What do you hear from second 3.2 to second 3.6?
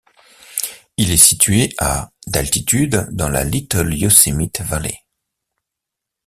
la